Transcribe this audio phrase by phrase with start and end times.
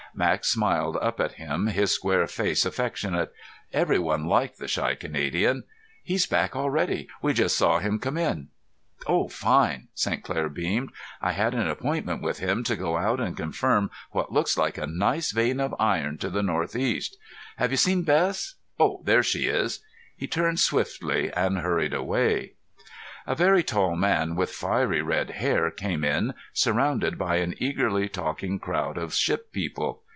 [0.13, 3.31] Max smiled up at him, his square face affectionate.
[3.71, 5.63] Everyone liked the shy Canadian.
[6.03, 7.07] "He's back already.
[7.21, 8.49] We just saw him come in."
[9.07, 10.21] "Oh, fine." St.
[10.21, 10.89] Clair beamed.
[11.21, 14.85] "I had an appointment with him to go out and confirm what looks like a
[14.85, 17.15] nice vein of iron to the northeast.
[17.55, 18.55] Have you seen Bess?
[18.77, 19.81] Oh there she is."
[20.17, 22.55] He turned swiftly and hurried away.
[23.27, 28.57] A very tall man with fiery red hair came in surrounded by an eagerly talking
[28.57, 30.01] crowd of ship people.